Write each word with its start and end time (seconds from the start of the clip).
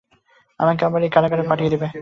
আমাকে 0.59 0.81
আবার 0.85 1.01
ঐ 1.01 1.09
কারাগারে 1.11 1.43
পাঠিয়ে 1.49 1.71
দিবে। 1.73 1.87